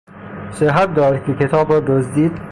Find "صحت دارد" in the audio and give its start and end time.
0.51-1.25